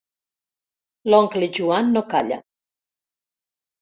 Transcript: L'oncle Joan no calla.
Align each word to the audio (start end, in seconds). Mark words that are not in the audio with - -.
L'oncle 1.13 1.51
Joan 1.59 1.93
no 1.99 2.05
calla. 2.15 2.41